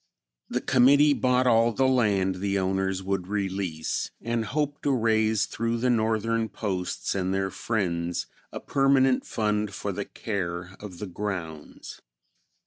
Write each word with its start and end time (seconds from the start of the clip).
The 0.49 0.61
committee 0.61 1.13
bought 1.13 1.45
all 1.45 1.71
the 1.73 1.87
land 1.87 2.37
the 2.37 2.57
owners 2.57 3.03
would 3.03 3.27
release 3.27 4.09
and 4.19 4.45
hoped 4.45 4.81
to 4.81 4.91
raise 4.91 5.45
through 5.45 5.77
the 5.77 5.91
Northern 5.91 6.49
posts 6.49 7.13
and 7.13 7.31
their 7.31 7.51
friends 7.51 8.25
a 8.51 8.59
permanent 8.59 9.27
fund 9.27 9.75
for 9.75 9.91
the 9.91 10.05
care 10.05 10.75
of 10.79 10.97
the 10.97 11.05
grounds. 11.05 12.01